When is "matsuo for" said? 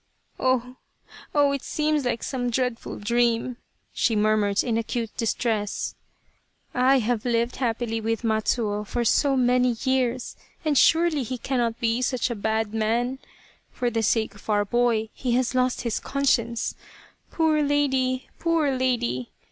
8.23-9.05